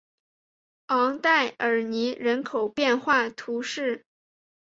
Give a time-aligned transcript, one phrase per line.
[0.87, 4.03] 昂代尔尼人口变化图示